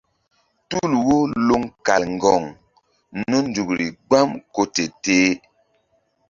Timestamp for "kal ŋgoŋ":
1.85-2.41